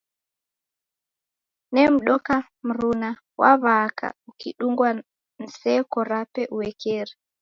[1.73, 2.35] Nemdoka
[2.67, 3.09] mruna
[3.41, 4.89] waw'aka ukidungwa
[5.39, 7.13] ni seko rape uekeri.